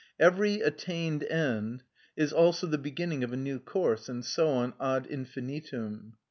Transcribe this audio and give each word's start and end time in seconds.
Every 0.19 0.61
attained 0.61 1.25
end 1.25 1.83
is 2.17 2.33
also 2.33 2.65
the 2.65 2.79
beginning 2.79 3.23
of 3.23 3.31
a 3.33 3.37
new 3.37 3.59
course, 3.59 4.09
and 4.09 4.25
so 4.25 4.47
on 4.49 4.73
ad 4.81 5.05
infinitum. 5.05 6.15